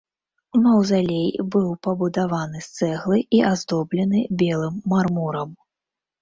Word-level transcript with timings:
Маўзалей 0.61 1.27
быў 1.55 1.67
пабудаваны 1.87 2.59
з 2.69 2.79
цэглы 2.79 3.19
і 3.41 3.43
аздоблены 3.51 4.23
белым 4.41 4.81
мармурам. 4.95 5.49